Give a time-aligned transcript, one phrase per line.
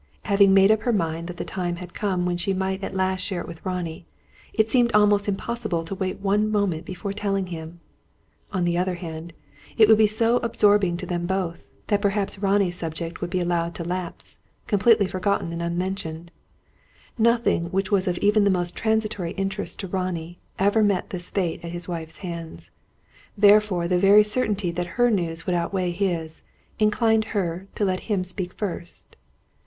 [0.23, 3.21] Having made up her mind that the time had come when she might at last
[3.21, 4.07] share it with Ronnie,
[4.51, 7.79] it seemed almost impossible to wait one moment before telling him.
[8.51, 9.31] On the other hand,
[9.77, 13.75] it would be so absorbing to them both, that probably Ronnie's subject would be allowed
[13.75, 16.31] to lapse, completely forgotten and unmentioned.
[17.19, 21.63] Nothing which was of even the most transitory interest to Ronnie, ever met this fate
[21.63, 22.71] at his wife's hands.
[23.37, 26.41] Therefore the very certainty that her news would outweigh his,
[26.79, 29.15] inclined her to let him speak first.